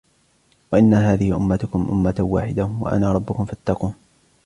وإن 0.73 0.93
هذه 0.93 1.35
أمتكم 1.37 1.87
أمة 1.91 2.15
واحدة 2.19 2.63
وأنا 2.81 3.11
ربكم 3.11 3.45
فاتقون 3.45 3.93